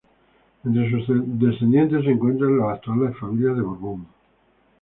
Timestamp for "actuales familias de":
2.79-3.61